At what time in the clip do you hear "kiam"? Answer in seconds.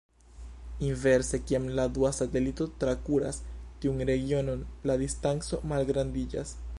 1.51-1.67